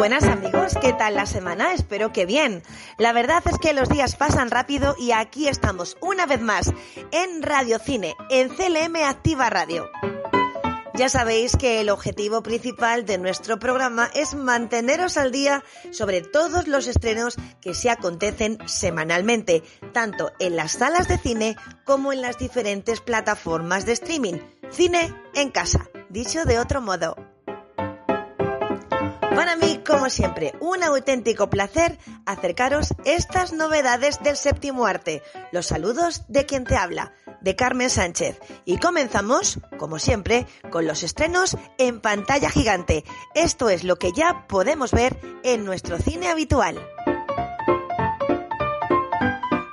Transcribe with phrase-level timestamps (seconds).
[0.00, 1.74] buenas amigos, ¿qué tal la semana?
[1.74, 2.62] Espero que bien.
[2.96, 6.72] La verdad es que los días pasan rápido y aquí estamos una vez más
[7.10, 9.90] en Radio Cine, en CLM Activa Radio.
[10.94, 16.66] Ya sabéis que el objetivo principal de nuestro programa es manteneros al día sobre todos
[16.66, 22.38] los estrenos que se acontecen semanalmente, tanto en las salas de cine como en las
[22.38, 24.38] diferentes plataformas de streaming.
[24.70, 27.29] Cine en casa, dicho de otro modo.
[29.34, 35.22] Para mí, como siempre, un auténtico placer acercaros estas novedades del séptimo arte.
[35.52, 38.40] Los saludos de quien te habla, de Carmen Sánchez.
[38.64, 43.04] Y comenzamos, como siempre, con los estrenos en pantalla gigante.
[43.34, 46.80] Esto es lo que ya podemos ver en nuestro cine habitual.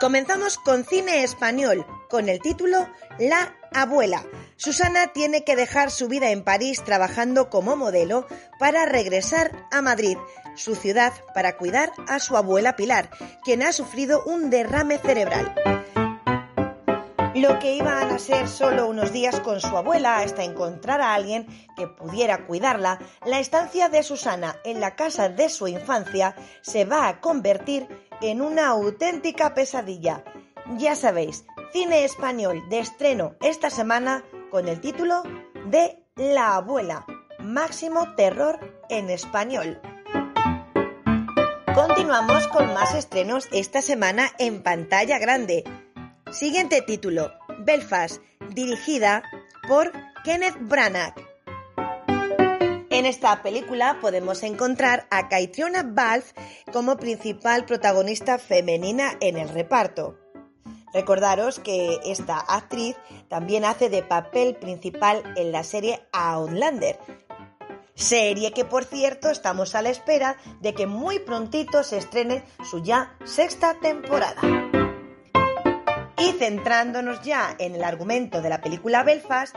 [0.00, 2.88] Comenzamos con cine español, con el título
[3.20, 4.24] La abuela.
[4.62, 8.28] Susana tiene que dejar su vida en París trabajando como modelo
[8.60, 10.16] para regresar a Madrid,
[10.54, 13.10] su ciudad, para cuidar a su abuela Pilar,
[13.42, 15.52] quien ha sufrido un derrame cerebral.
[17.34, 21.48] Lo que iban a ser solo unos días con su abuela hasta encontrar a alguien
[21.76, 27.08] que pudiera cuidarla, la estancia de Susana en la casa de su infancia se va
[27.08, 27.88] a convertir
[28.20, 30.22] en una auténtica pesadilla.
[30.78, 34.22] Ya sabéis, cine español de estreno esta semana
[34.52, 35.22] con el título
[35.64, 37.06] de La abuela,
[37.38, 39.80] máximo terror en español.
[41.74, 45.64] Continuamos con más estrenos esta semana en pantalla grande.
[46.32, 49.22] Siguiente título, Belfast, dirigida
[49.66, 49.90] por
[50.22, 51.14] Kenneth Branagh.
[52.90, 56.34] En esta película podemos encontrar a Caitriona Balfe
[56.70, 60.21] como principal protagonista femenina en el reparto.
[60.92, 62.96] Recordaros que esta actriz
[63.28, 66.98] también hace de papel principal en la serie Outlander,
[67.94, 72.82] serie que por cierto estamos a la espera de que muy prontito se estrene su
[72.82, 74.40] ya sexta temporada.
[76.18, 79.56] Y centrándonos ya en el argumento de la película Belfast,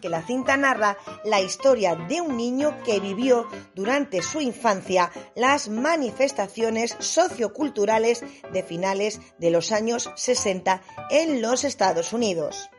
[0.00, 5.68] que la cinta narra la historia de un niño que vivió durante su infancia las
[5.68, 12.70] manifestaciones socioculturales de finales de los años 60 en los Estados Unidos.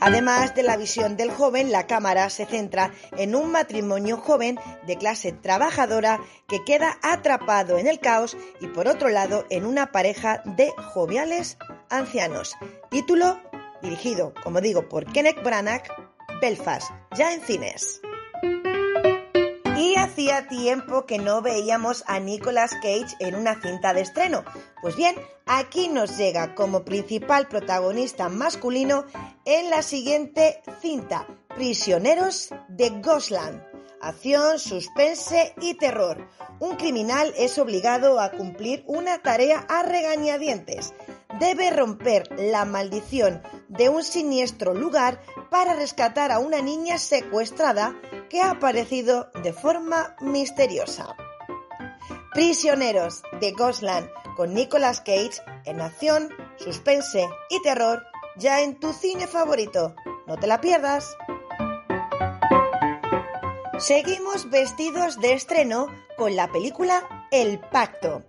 [0.00, 4.98] Además de la visión del joven, la cámara se centra en un matrimonio joven de
[4.98, 10.42] clase trabajadora que queda atrapado en el caos y por otro lado en una pareja
[10.44, 11.56] de joviales
[11.88, 12.54] ancianos.
[12.90, 13.40] Título
[13.84, 15.84] dirigido, como digo, por Kenneth Branagh,
[16.40, 18.00] Belfast, ya en cines.
[19.76, 24.44] Y hacía tiempo que no veíamos a Nicolas Cage en una cinta de estreno.
[24.80, 25.14] Pues bien,
[25.46, 29.04] aquí nos llega como principal protagonista masculino
[29.44, 33.62] en la siguiente cinta, Prisioneros de Gosland.
[34.00, 36.28] Acción, suspense y terror.
[36.60, 40.94] Un criminal es obligado a cumplir una tarea a regañadientes
[41.38, 45.20] debe romper la maldición de un siniestro lugar
[45.50, 47.94] para rescatar a una niña secuestrada
[48.28, 51.16] que ha aparecido de forma misteriosa.
[52.32, 58.02] Prisioneros de Ghostland con Nicolas Cage en acción, suspense y terror
[58.36, 59.94] ya en tu cine favorito.
[60.26, 61.16] No te la pierdas.
[63.78, 68.24] Seguimos vestidos de estreno con la película El Pacto,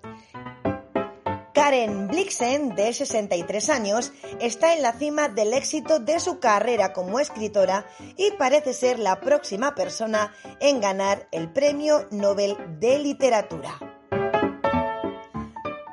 [1.55, 4.11] Karen Blixen, de 63 años,
[4.41, 7.85] está en la cima del éxito de su carrera como escritora
[8.17, 13.79] y parece ser la próxima persona en ganar el Premio Nobel de Literatura.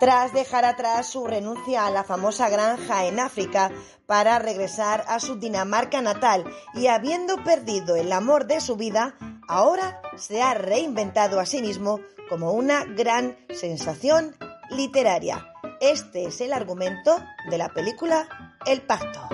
[0.00, 3.70] Tras dejar atrás su renuncia a la famosa granja en África
[4.06, 6.44] para regresar a su Dinamarca natal
[6.74, 9.14] y habiendo perdido el amor de su vida,
[9.46, 14.34] ahora se ha reinventado a sí mismo como una gran sensación
[14.70, 15.51] literaria.
[15.82, 17.16] Este es el argumento
[17.50, 18.28] de la película
[18.64, 19.28] El Pacto.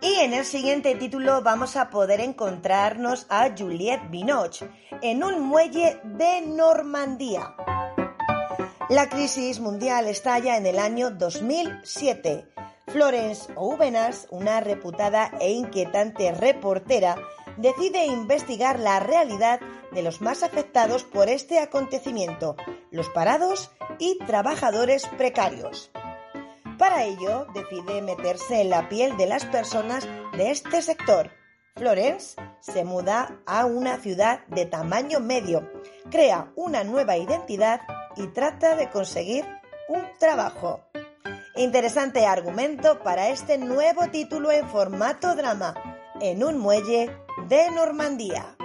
[0.00, 4.66] Y en el siguiente título vamos a poder encontrarnos a Juliette Binoche
[5.02, 7.54] en un muelle de Normandía.
[8.88, 12.48] La crisis mundial estalla en el año 2007.
[12.86, 17.18] Florence Ouvenas, una reputada e inquietante reportera,
[17.58, 19.60] decide investigar la realidad
[19.92, 22.56] de los más afectados por este acontecimiento,
[22.90, 25.90] los parados y trabajadores precarios.
[26.78, 30.06] Para ello, decide meterse en la piel de las personas
[30.36, 31.30] de este sector.
[31.74, 35.68] Florence se muda a una ciudad de tamaño medio,
[36.10, 37.80] crea una nueva identidad
[38.16, 39.44] y trata de conseguir
[39.88, 40.84] un trabajo.
[41.56, 45.74] Interesante argumento para este nuevo título en formato drama,
[46.20, 47.10] en un muelle
[47.48, 48.56] de Normandía.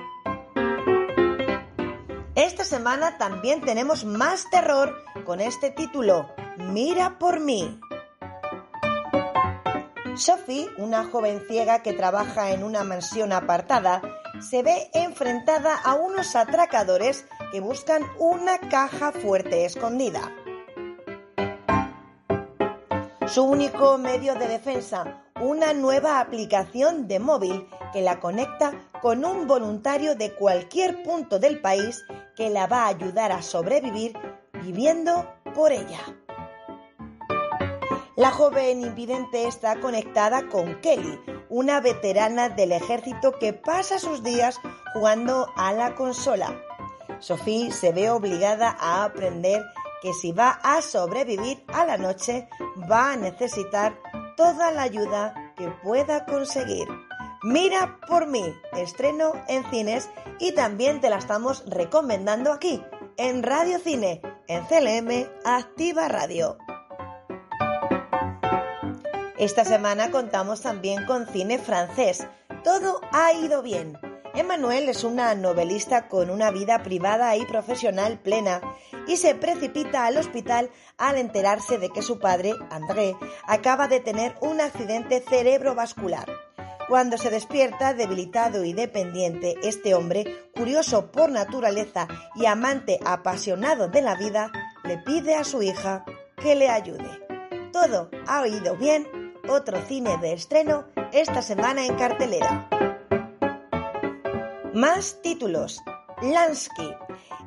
[2.35, 4.94] Esta semana también tenemos más terror
[5.25, 7.80] con este título, Mira por mí.
[10.15, 14.01] Sophie, una joven ciega que trabaja en una mansión apartada,
[14.41, 20.29] se ve enfrentada a unos atracadores que buscan una caja fuerte escondida.
[23.27, 29.45] Su único medio de defensa, una nueva aplicación de móvil que la conecta con un
[29.45, 32.03] voluntario de cualquier punto del país
[32.35, 34.17] que la va a ayudar a sobrevivir
[34.61, 35.99] viviendo por ella.
[38.15, 41.19] La joven invidente está conectada con Kelly,
[41.49, 44.59] una veterana del ejército que pasa sus días
[44.93, 46.55] jugando a la consola.
[47.19, 49.61] Sophie se ve obligada a aprender
[50.01, 52.47] que si va a sobrevivir a la noche
[52.89, 53.97] va a necesitar
[54.35, 56.88] toda la ayuda que pueda conseguir.
[57.44, 58.44] Mira por mí,
[58.77, 60.09] estreno en cines
[60.39, 62.81] y también te la estamos recomendando aquí,
[63.18, 66.57] en Radio Cine, en CLM Activa Radio.
[69.38, 72.25] Esta semana contamos también con cine francés.
[72.63, 73.97] Todo ha ido bien.
[74.35, 78.62] Emmanuel es una novelista con una vida privada y profesional plena
[79.07, 83.15] y se precipita al hospital al enterarse de que su padre, André,
[83.45, 86.25] acaba de tener un accidente cerebrovascular.
[86.89, 90.25] Cuando se despierta debilitado y dependiente, este hombre,
[90.56, 94.51] curioso por naturaleza y amante apasionado de la vida,
[94.83, 96.06] le pide a su hija
[96.41, 97.21] que le ayude.
[97.71, 99.07] Todo ha ido bien
[99.47, 102.68] otro cine de estreno esta semana en cartelera.
[104.83, 105.81] Más títulos.
[106.21, 106.94] Lansky.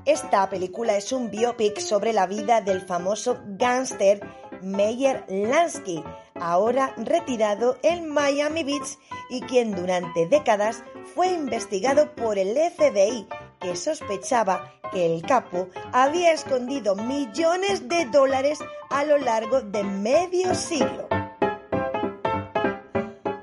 [0.07, 4.27] Esta película es un biopic sobre la vida del famoso gángster
[4.63, 6.03] Meyer Lansky,
[6.41, 8.99] ahora retirado en Miami Beach
[9.29, 10.83] y quien durante décadas
[11.15, 13.29] fue investigado por el FBI,
[13.61, 20.55] que sospechaba que el capo había escondido millones de dólares a lo largo de medio
[20.55, 21.07] siglo.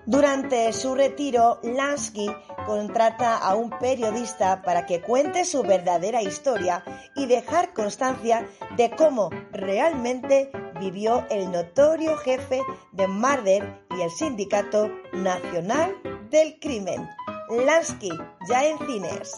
[0.08, 2.30] Durante su retiro, Lansky
[2.66, 6.84] contrata a un periodista para que cuente su verdadera historia
[7.16, 12.62] y dejar constancia de cómo realmente vivió el notorio jefe
[12.92, 15.96] de Marder y el Sindicato Nacional
[16.30, 17.08] del Crimen.
[17.50, 18.10] Lansky,
[18.50, 19.38] ya en cines.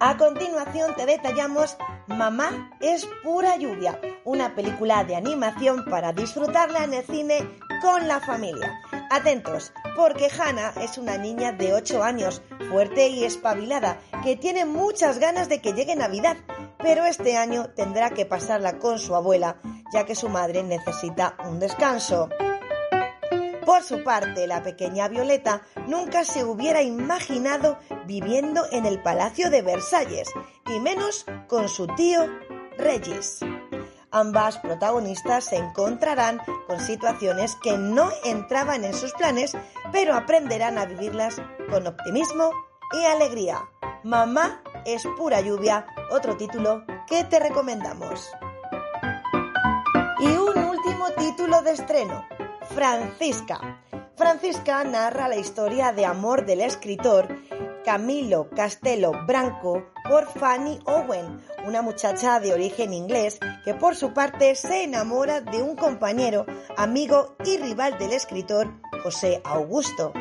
[0.00, 1.76] A continuación te detallamos
[2.08, 7.48] Mamá es pura lluvia, una película de animación para disfrutarla en el cine
[7.80, 8.80] con la familia.
[9.12, 15.18] Atentos, porque Hannah es una niña de 8 años, fuerte y espabilada, que tiene muchas
[15.18, 16.38] ganas de que llegue Navidad,
[16.78, 19.58] pero este año tendrá que pasarla con su abuela,
[19.92, 22.30] ya que su madre necesita un descanso.
[23.66, 29.60] Por su parte, la pequeña Violeta nunca se hubiera imaginado viviendo en el Palacio de
[29.60, 30.30] Versalles,
[30.74, 32.26] y menos con su tío
[32.78, 33.40] Regis.
[34.12, 39.56] Ambas protagonistas se encontrarán con situaciones que no entraban en sus planes,
[39.90, 42.50] pero aprenderán a vivirlas con optimismo
[42.92, 43.58] y alegría.
[44.04, 48.30] Mamá es pura lluvia, otro título que te recomendamos.
[50.20, 52.26] Y un último título de estreno,
[52.74, 53.82] Francisca.
[54.16, 57.28] Francisca narra la historia de amor del escritor
[57.84, 64.54] Camilo Castelo Branco por Fanny Owen, una muchacha de origen inglés que por su parte
[64.54, 66.46] se enamora de un compañero,
[66.76, 68.72] amigo y rival del escritor
[69.02, 70.12] José Augusto.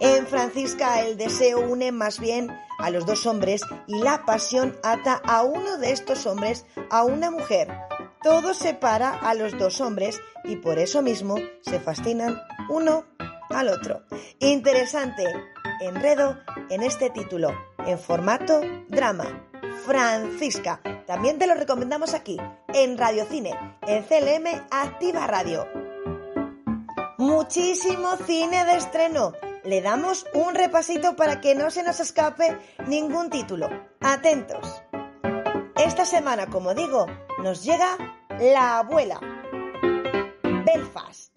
[0.00, 5.20] En Francisca el deseo une más bien a los dos hombres y la pasión ata
[5.24, 7.68] a uno de estos hombres a una mujer.
[8.22, 13.04] Todo separa a los dos hombres y por eso mismo se fascinan uno
[13.50, 14.02] al otro.
[14.40, 15.24] Interesante
[15.80, 16.38] enredo
[16.70, 17.52] en este título,
[17.86, 19.48] en formato drama.
[19.84, 20.80] Francisca.
[21.06, 22.36] También te lo recomendamos aquí,
[22.74, 25.66] en Radio Cine, en CLM Activa Radio.
[27.16, 29.32] Muchísimo cine de estreno.
[29.64, 33.68] Le damos un repasito para que no se nos escape ningún título.
[34.00, 34.82] Atentos.
[35.76, 37.06] Esta semana, como digo,
[37.42, 37.96] nos llega
[38.38, 39.20] La abuela.
[40.64, 41.34] Belfast.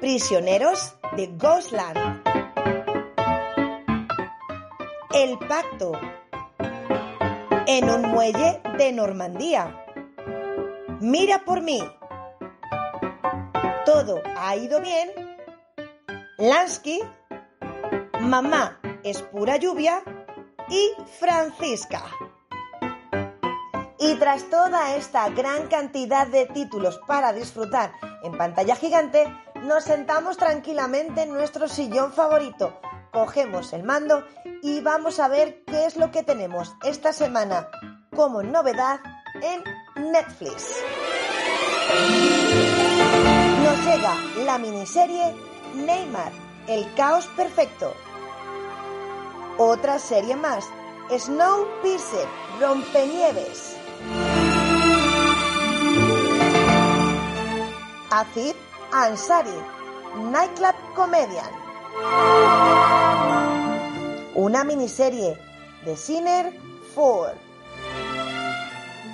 [0.00, 2.19] Prisioneros de Ghostland.
[5.22, 5.92] El pacto
[7.66, 9.84] en un muelle de Normandía.
[10.98, 11.78] Mira por mí.
[13.84, 15.10] Todo ha ido bien.
[16.38, 17.02] Lansky,
[18.20, 20.02] Mamá es pura lluvia
[20.70, 22.02] y Francisca.
[23.98, 29.26] Y tras toda esta gran cantidad de títulos para disfrutar en pantalla gigante,
[29.64, 32.80] nos sentamos tranquilamente en nuestro sillón favorito
[33.12, 34.24] cogemos el mando
[34.62, 37.68] y vamos a ver qué es lo que tenemos esta semana
[38.14, 39.00] como novedad
[39.42, 40.76] en Netflix.
[43.64, 44.14] Nos llega
[44.44, 45.34] la miniserie
[45.74, 46.32] Neymar,
[46.66, 47.94] el caos perfecto.
[49.58, 50.64] Otra serie más,
[51.10, 52.26] Snowpiercer,
[52.60, 53.76] Rompenieves.
[58.10, 58.54] Azid
[58.92, 59.50] Ansari,
[60.30, 61.69] Nightclub Comedian.
[64.34, 65.38] Una miniserie
[65.84, 66.52] de Sinner
[66.94, 67.34] 4.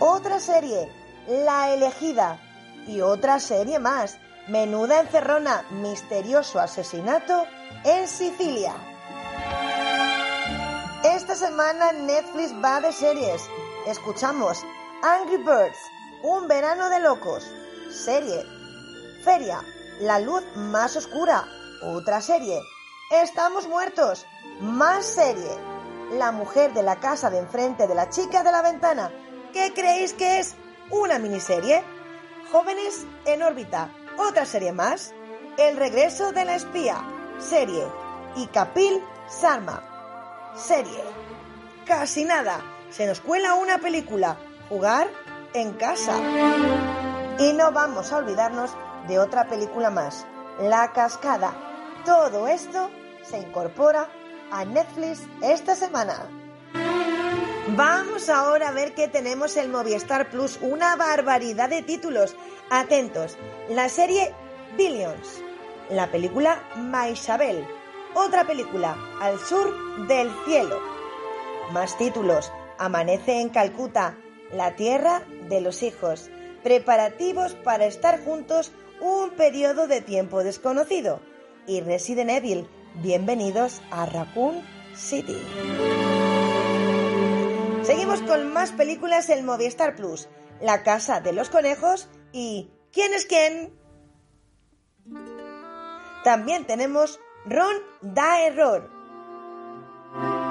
[0.00, 0.90] Otra serie,
[1.26, 2.38] La Elegida.
[2.87, 7.47] Y otra serie más, Menuda encerrona, misterioso asesinato
[7.83, 8.75] en Sicilia.
[11.02, 13.42] Esta semana Netflix va de series.
[13.87, 14.64] Escuchamos
[15.02, 15.78] Angry Birds,
[16.23, 17.45] Un verano de locos,
[17.90, 18.45] serie.
[19.25, 19.61] Feria,
[20.00, 21.45] La luz más oscura,
[21.83, 22.61] otra serie.
[23.11, 24.26] Estamos muertos,
[24.61, 25.50] más serie.
[26.12, 29.11] La mujer de la casa de enfrente de la chica de la ventana.
[29.52, 30.54] ¿Qué creéis que es?
[30.90, 31.83] ¿Una miniserie?
[32.52, 35.12] Jóvenes en órbita, otra serie más.
[35.59, 37.02] El regreso de la espía,
[37.38, 37.85] serie.
[38.37, 39.83] Y Kapil Sarma,
[40.56, 41.02] serie.
[41.87, 44.37] Casi nada, se nos cuela una película.
[44.68, 45.09] Jugar
[45.54, 46.16] en casa.
[47.38, 48.71] Y no vamos a olvidarnos
[49.09, 50.26] de otra película más,
[50.60, 51.54] La Cascada.
[52.06, 52.88] Todo esto
[53.22, 54.08] se incorpora
[54.50, 56.30] a Netflix esta semana.
[57.76, 60.58] Vamos ahora a ver qué tenemos en Movistar Plus.
[60.62, 62.34] Una barbaridad de títulos.
[62.70, 63.36] Atentos.
[63.68, 64.32] La serie
[64.78, 65.42] Billions.
[65.90, 67.66] La película Maisabel.
[68.14, 70.80] Otra película, Al sur del cielo.
[71.72, 72.50] Más títulos.
[72.78, 74.16] Amanece en Calcuta.
[74.52, 76.30] La tierra de los hijos.
[76.62, 81.21] Preparativos para estar juntos un periodo de tiempo desconocido.
[81.67, 82.69] Y Resident Evil.
[83.03, 84.62] Bienvenidos a Raccoon
[84.95, 85.37] City.
[87.83, 90.29] Seguimos con más películas en Movistar Plus.
[90.61, 93.79] La Casa de los Conejos y ¿Quién es quién?
[96.25, 98.91] También tenemos Ron da error.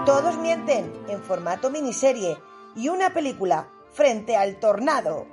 [0.05, 2.37] Todos mienten en formato miniserie
[2.75, 5.25] y una película frente al tornado.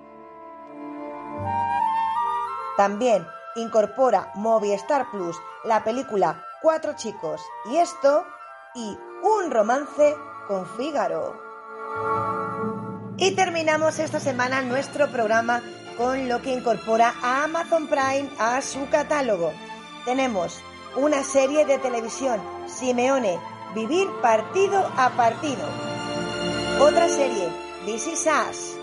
[2.77, 3.27] También
[3.57, 8.25] incorpora Movistar Plus la película Cuatro chicos y esto
[8.75, 11.41] y un romance con Fígaro.
[13.17, 15.61] Y terminamos esta semana nuestro programa
[15.97, 19.53] con lo que incorpora a Amazon Prime a su catálogo.
[20.05, 20.61] Tenemos
[20.97, 23.39] una serie de televisión, Simeone,
[23.75, 25.67] Vivir partido a partido.
[26.81, 27.49] Otra serie,
[27.87, 28.77] This Is Us.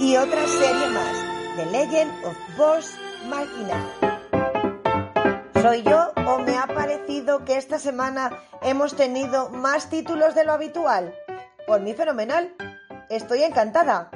[0.00, 1.29] Y otra serie más,
[1.60, 2.96] The Legend of Boss
[3.28, 3.86] Machina.
[5.60, 8.30] ¿Soy yo o me ha parecido que esta semana
[8.62, 11.14] hemos tenido más títulos de lo habitual?
[11.66, 12.54] Por mí fenomenal.
[13.10, 14.10] Estoy encantada.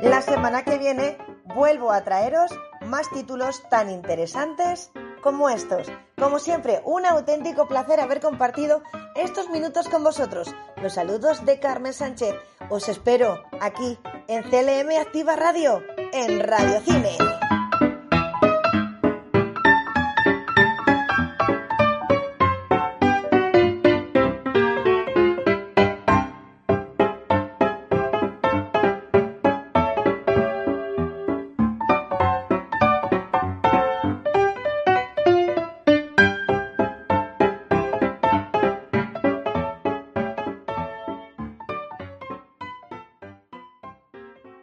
[0.00, 5.92] La semana que viene vuelvo a traeros más títulos tan interesantes como estos.
[6.16, 8.82] Como siempre, un auténtico placer haber compartido
[9.22, 10.54] estos minutos con vosotros.
[10.82, 12.34] Los saludos de Carmen Sánchez.
[12.70, 13.98] Os espero aquí
[14.28, 17.59] en CLM Activa Radio, en Radio Cine.